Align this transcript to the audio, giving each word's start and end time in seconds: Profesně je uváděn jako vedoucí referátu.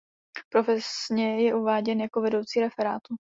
Profesně 0.51 1.43
je 1.43 1.55
uváděn 1.55 2.01
jako 2.01 2.21
vedoucí 2.21 2.59
referátu. 2.59 3.15